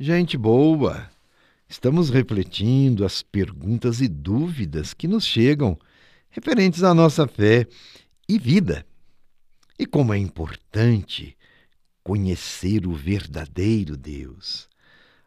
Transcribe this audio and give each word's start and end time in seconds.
Gente 0.00 0.38
boa, 0.38 1.10
estamos 1.68 2.08
refletindo 2.08 3.04
as 3.04 3.20
perguntas 3.20 4.00
e 4.00 4.06
dúvidas 4.06 4.94
que 4.94 5.08
nos 5.08 5.26
chegam 5.26 5.76
referentes 6.30 6.84
à 6.84 6.94
nossa 6.94 7.26
fé 7.26 7.66
e 8.28 8.38
vida. 8.38 8.86
E 9.76 9.84
como 9.84 10.14
é 10.14 10.18
importante 10.18 11.36
conhecer 12.04 12.86
o 12.86 12.92
verdadeiro 12.92 13.96
Deus, 13.96 14.68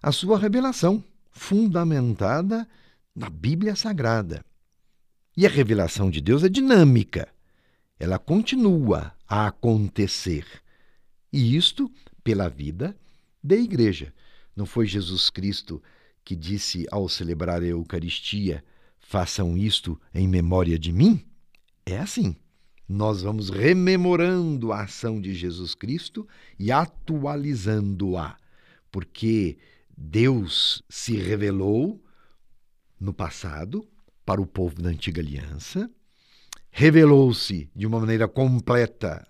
a 0.01 0.09
sua 0.09 0.39
revelação, 0.39 1.03
fundamentada 1.33 2.65
na 3.13 3.29
Bíblia 3.29 3.75
Sagrada. 3.75 4.41
E 5.35 5.45
a 5.45 5.49
revelação 5.49 6.09
de 6.09 6.21
Deus 6.21 6.45
é 6.45 6.49
dinâmica, 6.49 7.27
ela 7.99 8.17
continua 8.17 9.13
a 9.27 9.47
acontecer. 9.47 10.45
E 11.29 11.57
isto 11.57 11.91
pela 12.23 12.47
vida 12.47 12.95
da 13.43 13.57
igreja. 13.57 14.13
Não 14.55 14.65
foi 14.65 14.85
Jesus 14.85 15.29
Cristo 15.29 15.81
que 16.23 16.35
disse 16.35 16.85
ao 16.91 17.07
celebrar 17.09 17.61
a 17.61 17.65
Eucaristia: 17.65 18.63
façam 18.99 19.57
isto 19.57 19.99
em 20.13 20.27
memória 20.27 20.77
de 20.77 20.91
mim? 20.91 21.23
É 21.85 21.97
assim. 21.97 22.35
Nós 22.87 23.21
vamos 23.21 23.49
rememorando 23.49 24.73
a 24.73 24.83
ação 24.83 25.21
de 25.21 25.33
Jesus 25.33 25.73
Cristo 25.73 26.27
e 26.59 26.71
atualizando-a, 26.71 28.35
porque 28.91 29.57
Deus 29.97 30.83
se 30.89 31.15
revelou 31.15 32.03
no 32.99 33.13
passado 33.13 33.87
para 34.25 34.41
o 34.41 34.45
povo 34.45 34.81
da 34.81 34.89
antiga 34.89 35.21
aliança, 35.21 35.89
revelou-se 36.69 37.69
de 37.75 37.87
uma 37.87 37.99
maneira 37.99 38.27
completa 38.27 39.25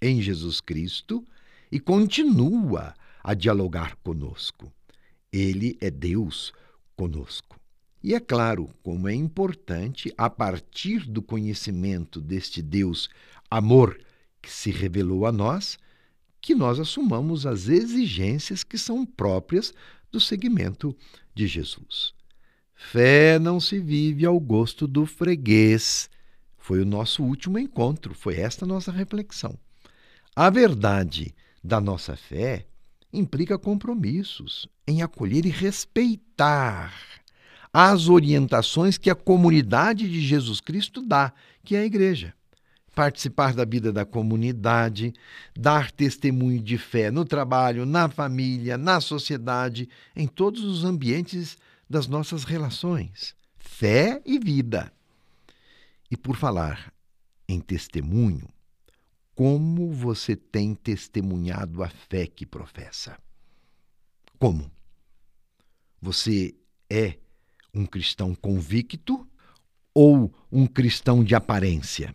em 0.00 0.20
Jesus 0.20 0.60
Cristo 0.60 1.24
e 1.70 1.80
continua 1.80 2.94
a 3.22 3.34
dialogar 3.34 3.96
conosco. 3.96 4.72
Ele 5.32 5.76
é 5.80 5.90
Deus 5.90 6.52
conosco. 6.96 7.58
E 8.02 8.14
é 8.14 8.20
claro 8.20 8.68
como 8.82 9.08
é 9.08 9.14
importante, 9.14 10.12
a 10.18 10.28
partir 10.28 11.06
do 11.08 11.22
conhecimento 11.22 12.20
deste 12.20 12.60
Deus 12.60 13.08
amor 13.48 13.98
que 14.40 14.50
se 14.50 14.70
revelou 14.70 15.24
a 15.24 15.30
nós, 15.30 15.78
que 16.40 16.54
nós 16.54 16.80
assumamos 16.80 17.46
as 17.46 17.68
exigências 17.68 18.64
que 18.64 18.76
são 18.76 19.06
próprias 19.06 19.72
do 20.10 20.20
segmento 20.20 20.96
de 21.32 21.46
Jesus. 21.46 22.12
Fé 22.74 23.38
não 23.38 23.60
se 23.60 23.78
vive 23.78 24.26
ao 24.26 24.38
gosto 24.40 24.88
do 24.88 25.06
freguês. 25.06 26.10
Foi 26.58 26.80
o 26.80 26.84
nosso 26.84 27.22
último 27.22 27.58
encontro, 27.58 28.12
foi 28.14 28.36
esta 28.36 28.66
nossa 28.66 28.90
reflexão. 28.90 29.56
A 30.34 30.50
verdade 30.50 31.34
da 31.62 31.80
nossa 31.80 32.16
fé 32.16 32.66
implica 33.12 33.58
compromissos 33.58 34.66
em 34.86 35.02
acolher 35.02 35.44
e 35.44 35.50
respeitar 35.50 36.92
as 37.72 38.08
orientações 38.08 38.98
que 38.98 39.10
a 39.10 39.14
comunidade 39.14 40.08
de 40.08 40.20
Jesus 40.20 40.60
Cristo 40.60 41.00
dá, 41.00 41.32
que 41.64 41.74
é 41.74 41.80
a 41.80 41.86
igreja. 41.86 42.34
Participar 42.94 43.54
da 43.54 43.64
vida 43.64 43.90
da 43.90 44.04
comunidade, 44.04 45.14
dar 45.56 45.90
testemunho 45.90 46.60
de 46.60 46.76
fé 46.76 47.10
no 47.10 47.24
trabalho, 47.24 47.86
na 47.86 48.08
família, 48.08 48.76
na 48.76 49.00
sociedade, 49.00 49.88
em 50.14 50.26
todos 50.26 50.62
os 50.62 50.84
ambientes 50.84 51.56
das 51.88 52.06
nossas 52.06 52.44
relações. 52.44 53.34
Fé 53.58 54.20
e 54.26 54.38
vida. 54.38 54.92
E 56.10 56.16
por 56.16 56.36
falar 56.36 56.92
em 57.48 57.58
testemunho, 57.58 58.46
como 59.34 59.90
você 59.90 60.36
tem 60.36 60.74
testemunhado 60.74 61.82
a 61.82 61.88
fé 61.88 62.26
que 62.26 62.44
professa? 62.44 63.18
Como? 64.38 64.70
Você 66.00 66.54
é 66.90 67.18
um 67.72 67.86
cristão 67.86 68.34
convicto 68.34 69.26
ou 69.94 70.32
um 70.50 70.66
cristão 70.66 71.24
de 71.24 71.34
aparência? 71.34 72.14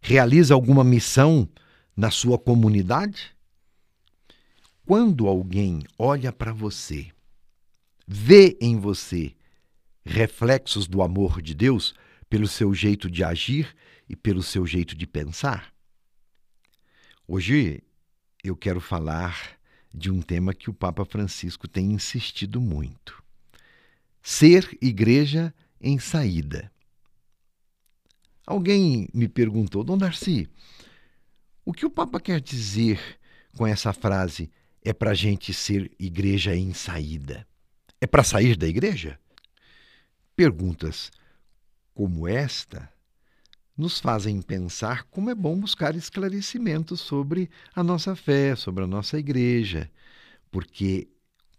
Realiza 0.00 0.54
alguma 0.54 0.84
missão 0.84 1.48
na 1.96 2.10
sua 2.10 2.38
comunidade? 2.38 3.34
Quando 4.84 5.26
alguém 5.26 5.82
olha 5.98 6.32
para 6.32 6.52
você, 6.52 7.10
vê 8.06 8.56
em 8.60 8.78
você 8.78 9.34
reflexos 10.04 10.86
do 10.86 11.02
amor 11.02 11.40
de 11.40 11.54
Deus 11.54 11.94
pelo 12.28 12.46
seu 12.46 12.74
jeito 12.74 13.10
de 13.10 13.22
agir 13.22 13.74
e 14.08 14.16
pelo 14.16 14.42
seu 14.42 14.66
jeito 14.66 14.94
de 14.96 15.06
pensar? 15.06 15.71
Hoje 17.34 17.82
eu 18.44 18.54
quero 18.54 18.78
falar 18.78 19.58
de 19.90 20.10
um 20.10 20.20
tema 20.20 20.52
que 20.52 20.68
o 20.68 20.74
Papa 20.74 21.02
Francisco 21.02 21.66
tem 21.66 21.90
insistido 21.92 22.60
muito 22.60 23.24
ser 24.22 24.76
igreja 24.82 25.54
em 25.80 25.98
saída. 25.98 26.70
Alguém 28.46 29.08
me 29.14 29.28
perguntou, 29.28 29.82
Dom 29.82 29.96
Darcy, 29.96 30.46
o 31.64 31.72
que 31.72 31.86
o 31.86 31.90
Papa 31.90 32.20
quer 32.20 32.38
dizer 32.38 33.00
com 33.56 33.66
essa 33.66 33.94
frase? 33.94 34.50
É 34.82 34.92
para 34.92 35.14
gente 35.14 35.54
ser 35.54 35.90
igreja 35.98 36.54
em 36.54 36.74
saída? 36.74 37.48
É 37.98 38.06
para 38.06 38.22
sair 38.22 38.56
da 38.56 38.68
igreja? 38.68 39.18
Perguntas 40.36 41.10
como 41.94 42.28
esta 42.28 42.91
nos 43.76 43.98
fazem 43.98 44.40
pensar 44.42 45.04
como 45.04 45.30
é 45.30 45.34
bom 45.34 45.58
buscar 45.58 45.96
esclarecimentos 45.96 47.00
sobre 47.00 47.50
a 47.74 47.82
nossa 47.82 48.14
fé, 48.14 48.54
sobre 48.54 48.84
a 48.84 48.86
nossa 48.86 49.18
igreja, 49.18 49.90
porque, 50.50 51.08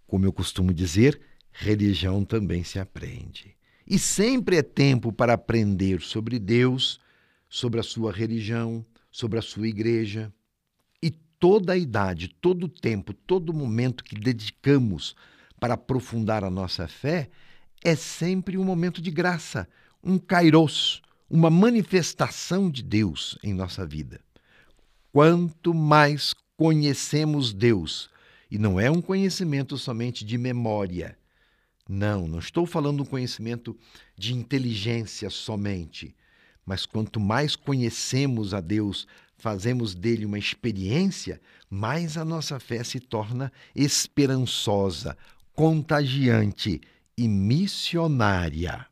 como 0.06 0.26
eu 0.26 0.32
costumo 0.32 0.74
dizer, 0.74 1.20
religião 1.52 2.24
também 2.24 2.64
se 2.64 2.80
aprende. 2.80 3.56
E 3.86 4.00
sempre 4.00 4.58
é 4.58 4.64
tempo 4.64 5.12
para 5.12 5.34
aprender 5.34 6.02
sobre 6.02 6.40
Deus, 6.40 7.00
sobre 7.50 7.80
a 7.80 7.84
sua 7.84 8.12
religião, 8.12 8.86
sobre 9.12 9.38
a 9.38 9.42
sua 9.42 9.68
igreja. 9.68 10.34
E 11.02 11.12
toda 11.12 11.74
a 11.74 11.78
idade, 11.78 12.28
todo 12.28 12.66
o 12.66 12.70
tempo, 12.70 13.14
todo 13.14 13.54
momento 13.54 14.04
que 14.04 14.16
dedicamos 14.16 15.16
para 15.60 15.74
aprofundar 15.74 16.44
a 16.44 16.50
nossa 16.50 16.88
fé 16.88 17.30
é 17.84 17.96
sempre 17.96 18.58
um 18.58 18.64
momento 18.64 19.02
de 19.02 19.12
graça, 19.12 19.68
um 20.02 20.18
kairos, 20.18 21.02
uma 21.34 21.50
manifestação 21.50 22.70
de 22.70 22.84
Deus 22.84 23.40
em 23.42 23.56
nossa 23.56 23.88
vida. 23.88 24.22
Quanto 25.12 25.74
mais 25.74 26.32
conhecemos 26.56 27.52
Deus, 27.52 28.08
e 28.52 28.60
não 28.60 28.80
é 28.80 28.92
um 28.92 29.02
conhecimento 29.02 29.76
somente 29.76 30.24
de 30.24 30.38
memória, 30.38 31.18
não, 31.90 32.28
não 32.28 32.38
estou 32.38 32.68
falando 32.68 33.02
um 33.02 33.06
conhecimento 33.06 33.76
de 34.16 34.36
inteligência 34.36 35.28
somente, 35.32 36.16
mas 36.64 36.86
quanto 36.86 37.20
mais 37.20 37.56
conhecemos 37.56 38.54
a 38.54 38.62
Deus, 38.62 39.08
fazemos 39.36 39.96
dele 39.96 40.28
uma 40.28 40.38
experiência, 40.38 41.42
mais 41.68 42.16
a 42.16 42.24
nossa 42.24 42.60
fé 42.60 42.84
se 42.84 43.00
torna 43.00 43.52
esperançosa, 43.74 45.18
contagiante 45.56 46.80
e 47.18 47.28
missionária. 47.28 48.86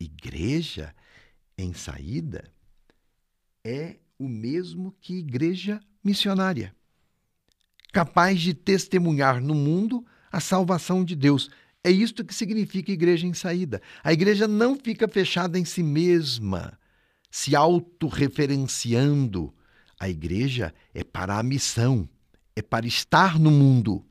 Igreja 0.00 0.92
em 1.58 1.74
saída 1.74 2.50
é 3.64 3.96
o 4.18 4.28
mesmo 4.28 4.94
que 5.00 5.18
igreja 5.18 5.80
missionária, 6.02 6.74
capaz 7.92 8.40
de 8.40 8.54
testemunhar 8.54 9.40
no 9.40 9.54
mundo 9.54 10.06
a 10.30 10.40
salvação 10.40 11.04
de 11.04 11.16
Deus 11.16 11.50
é 11.82 11.90
isto 11.90 12.24
que 12.24 12.34
significa 12.34 12.92
igreja 12.92 13.26
em 13.26 13.32
saída. 13.32 13.80
A 14.02 14.12
igreja 14.12 14.46
não 14.48 14.76
fica 14.76 15.08
fechada 15.08 15.58
em 15.58 15.64
si 15.64 15.82
mesma, 15.82 16.78
se 17.30 17.56
autorreferenciando. 17.56 19.54
A 19.98 20.08
igreja 20.08 20.74
é 20.92 21.02
para 21.04 21.38
a 21.38 21.42
missão, 21.42 22.08
é 22.54 22.62
para 22.62 22.86
estar 22.86 23.38
no 23.38 23.50
mundo. 23.50 24.04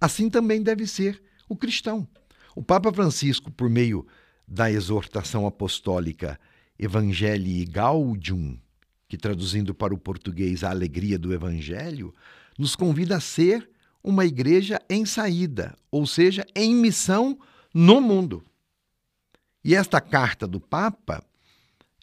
Assim 0.00 0.30
também 0.30 0.62
deve 0.62 0.86
ser 0.86 1.22
o 1.48 1.56
cristão. 1.56 2.08
O 2.56 2.62
Papa 2.62 2.92
Francisco, 2.92 3.50
por 3.50 3.70
meio 3.70 4.06
da 4.48 4.70
exortação 4.70 5.46
apostólica 5.46 6.40
Evangelii 6.82 7.66
Gaudium, 7.66 8.58
que 9.06 9.18
traduzindo 9.18 9.74
para 9.74 9.92
o 9.92 9.98
português 9.98 10.64
a 10.64 10.70
alegria 10.70 11.18
do 11.18 11.34
Evangelho, 11.34 12.14
nos 12.58 12.74
convida 12.74 13.18
a 13.18 13.20
ser 13.20 13.68
uma 14.02 14.24
igreja 14.24 14.80
em 14.88 15.04
saída, 15.04 15.76
ou 15.90 16.06
seja, 16.06 16.46
em 16.56 16.74
missão 16.74 17.38
no 17.74 18.00
mundo. 18.00 18.42
E 19.62 19.74
esta 19.74 20.00
carta 20.00 20.46
do 20.46 20.58
Papa, 20.58 21.22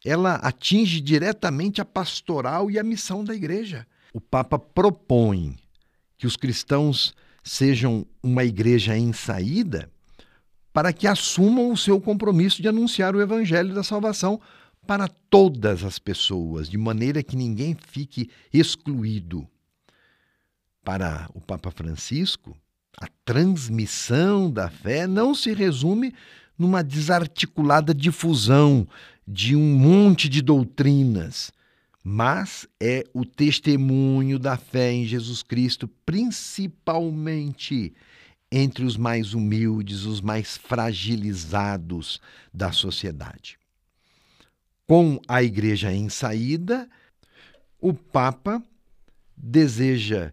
ela 0.05 0.35
atinge 0.35 1.01
diretamente 1.01 1.81
a 1.81 1.85
pastoral 1.85 2.69
e 2.69 2.77
a 2.77 2.83
missão 2.83 3.23
da 3.23 3.33
igreja. 3.33 3.87
O 4.13 4.21
Papa 4.21 4.59
propõe 4.59 5.57
que 6.19 6.27
os 6.27 6.37
cristãos 6.37 7.15
sejam 7.43 8.05
uma 8.21 8.43
igreja 8.43 8.95
em 8.95 9.11
saída 9.11 9.89
para 10.71 10.93
que 10.93 11.07
assumam 11.07 11.71
o 11.71 11.77
seu 11.77 11.99
compromisso 11.99 12.61
de 12.61 12.67
anunciar 12.67 13.15
o 13.15 13.21
evangelho 13.21 13.73
da 13.73 13.81
salvação 13.81 14.39
para 14.87 15.07
todas 15.07 15.83
as 15.83 15.99
pessoas, 15.99 16.69
de 16.69 16.77
maneira 16.77 17.21
que 17.21 17.35
ninguém 17.35 17.75
fique 17.75 18.29
excluído. 18.53 19.47
Para 20.83 21.29
o 21.33 21.41
Papa 21.41 21.69
Francisco, 21.69 22.57
A 22.99 23.07
transmissão 23.23 24.49
da 24.49 24.71
fé 24.71 25.05
não 25.05 25.35
se 25.35 25.53
resume 25.53 26.15
numa 26.57 26.83
desarticulada 26.83 27.93
difusão 27.93 28.87
de 29.27 29.55
um 29.55 29.77
monte 29.77 30.27
de 30.27 30.41
doutrinas, 30.41 31.51
mas 32.03 32.67
é 32.81 33.03
o 33.13 33.23
testemunho 33.23 34.39
da 34.39 34.57
fé 34.57 34.91
em 34.91 35.05
Jesus 35.05 35.43
Cristo, 35.43 35.87
principalmente 36.05 37.93
entre 38.51 38.83
os 38.83 38.97
mais 38.97 39.35
humildes, 39.35 40.05
os 40.05 40.19
mais 40.19 40.57
fragilizados 40.57 42.19
da 42.51 42.71
sociedade. 42.71 43.59
Com 44.87 45.19
a 45.27 45.43
igreja 45.43 45.91
em 45.91 46.07
saída, 46.07 46.89
o 47.81 47.93
Papa 47.93 48.63
deseja 49.35 50.31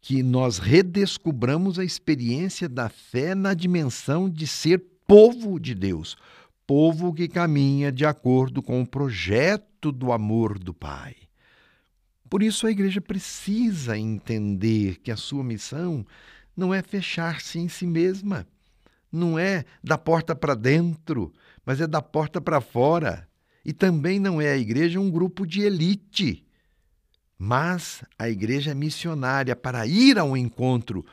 que 0.00 0.22
nós 0.22 0.58
redescubramos 0.58 1.78
a 1.78 1.84
experiência 1.84 2.66
da 2.66 2.88
fé 2.88 3.34
na 3.34 3.52
dimensão 3.52 4.28
de 4.28 4.46
ser 4.46 4.82
povo 5.06 5.60
de 5.60 5.74
Deus, 5.74 6.16
povo 6.66 7.12
que 7.12 7.28
caminha 7.28 7.92
de 7.92 8.06
acordo 8.06 8.62
com 8.62 8.80
o 8.80 8.86
projeto 8.86 9.92
do 9.92 10.12
amor 10.12 10.58
do 10.58 10.72
Pai. 10.72 11.14
Por 12.30 12.42
isso 12.42 12.66
a 12.66 12.70
igreja 12.70 13.02
precisa 13.02 13.98
entender 13.98 14.96
que 15.00 15.10
a 15.10 15.16
sua 15.16 15.44
missão 15.44 16.06
não 16.56 16.72
é 16.72 16.80
fechar-se 16.80 17.58
em 17.58 17.68
si 17.68 17.86
mesma, 17.86 18.46
não 19.12 19.38
é 19.38 19.66
da 19.82 19.98
porta 19.98 20.34
para 20.34 20.54
dentro, 20.54 21.30
mas 21.66 21.82
é 21.82 21.86
da 21.86 22.00
porta 22.00 22.40
para 22.40 22.62
fora. 22.62 23.28
E 23.64 23.72
também 23.72 24.18
não 24.18 24.40
é 24.40 24.52
a 24.52 24.58
igreja 24.58 25.00
um 25.00 25.10
grupo 25.10 25.46
de 25.46 25.62
elite, 25.62 26.44
mas 27.38 28.04
a 28.18 28.28
igreja 28.28 28.74
missionária 28.74 29.56
para 29.56 29.86
ir 29.86 30.18
ao 30.18 30.36
encontro 30.36 31.04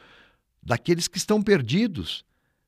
daqueles 0.62 1.08
que 1.08 1.18
estão 1.18 1.42
perdidos, 1.42 2.24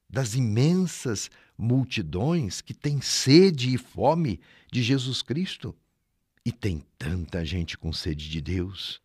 das 0.09 0.35
imensas 0.35 1.29
multidões 1.57 2.61
que 2.61 2.73
têm 2.73 3.01
sede 3.01 3.73
e 3.73 3.77
fome 3.77 4.39
de 4.71 4.81
Jesus 4.81 5.21
Cristo. 5.21 5.75
E 6.45 6.51
tem 6.51 6.83
tanta 6.97 7.45
gente 7.45 7.77
com 7.77 7.93
sede 7.93 8.29
de 8.29 8.41
Deus. 8.41 9.01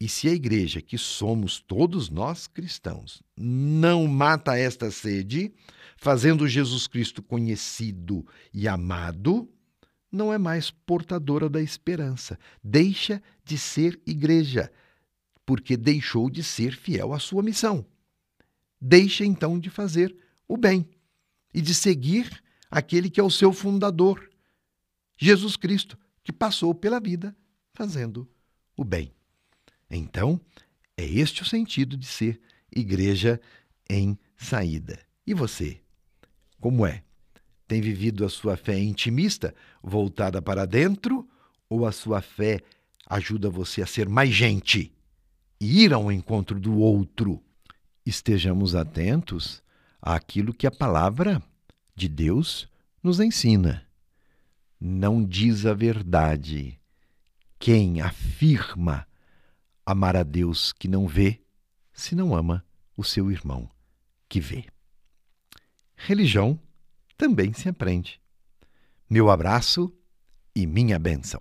E 0.00 0.08
se 0.08 0.28
a 0.28 0.32
igreja, 0.32 0.82
que 0.82 0.98
somos 0.98 1.60
todos 1.60 2.10
nós 2.10 2.48
cristãos, 2.48 3.22
não 3.36 4.08
mata 4.08 4.58
esta 4.58 4.90
sede, 4.90 5.52
fazendo 5.96 6.48
Jesus 6.48 6.88
Cristo 6.88 7.22
conhecido 7.22 8.26
e 8.52 8.66
amado, 8.66 9.48
não 10.12 10.32
é 10.32 10.36
mais 10.36 10.70
portadora 10.70 11.48
da 11.48 11.62
esperança. 11.62 12.38
Deixa 12.62 13.22
de 13.42 13.56
ser 13.56 13.98
igreja, 14.06 14.70
porque 15.46 15.76
deixou 15.76 16.28
de 16.28 16.44
ser 16.44 16.76
fiel 16.76 17.14
à 17.14 17.18
sua 17.18 17.42
missão. 17.42 17.84
Deixa 18.78 19.24
então 19.24 19.58
de 19.58 19.70
fazer 19.70 20.14
o 20.46 20.56
bem 20.56 20.86
e 21.54 21.62
de 21.62 21.74
seguir 21.74 22.42
aquele 22.70 23.08
que 23.08 23.20
é 23.20 23.22
o 23.22 23.30
seu 23.30 23.52
fundador, 23.52 24.30
Jesus 25.16 25.56
Cristo, 25.56 25.98
que 26.22 26.32
passou 26.32 26.74
pela 26.74 27.00
vida 27.00 27.34
fazendo 27.72 28.28
o 28.76 28.84
bem. 28.84 29.12
Então, 29.90 30.40
é 30.96 31.04
este 31.04 31.42
o 31.42 31.44
sentido 31.44 31.96
de 31.96 32.06
ser 32.06 32.40
igreja 32.74 33.40
em 33.88 34.18
saída. 34.36 34.98
E 35.26 35.34
você? 35.34 35.80
Como 36.60 36.86
é? 36.86 37.04
Tem 37.72 37.80
vivido 37.80 38.26
a 38.26 38.28
sua 38.28 38.54
fé 38.54 38.78
intimista, 38.78 39.54
voltada 39.82 40.42
para 40.42 40.66
dentro, 40.66 41.26
ou 41.70 41.86
a 41.86 41.90
sua 41.90 42.20
fé 42.20 42.60
ajuda 43.06 43.48
você 43.48 43.80
a 43.80 43.86
ser 43.86 44.10
mais 44.10 44.28
gente 44.28 44.92
e 45.58 45.82
ir 45.82 45.94
ao 45.94 46.12
encontro 46.12 46.60
do 46.60 46.76
outro? 46.76 47.42
Estejamos 48.04 48.74
atentos 48.74 49.62
àquilo 50.02 50.52
que 50.52 50.66
a 50.66 50.70
palavra 50.70 51.42
de 51.96 52.10
Deus 52.10 52.68
nos 53.02 53.20
ensina. 53.20 53.86
Não 54.78 55.24
diz 55.24 55.64
a 55.64 55.72
verdade 55.72 56.78
quem 57.58 58.02
afirma 58.02 59.08
amar 59.86 60.14
a 60.14 60.22
Deus 60.22 60.74
que 60.74 60.88
não 60.88 61.08
vê, 61.08 61.40
se 61.94 62.14
não 62.14 62.34
ama 62.34 62.62
o 62.98 63.02
seu 63.02 63.32
irmão 63.32 63.66
que 64.28 64.40
vê. 64.40 64.66
Religião 65.96 66.60
também 67.16 67.52
se 67.52 67.68
aprende. 67.68 68.20
Meu 69.08 69.30
abraço 69.30 69.92
e 70.54 70.66
minha 70.66 70.98
bênção. 70.98 71.40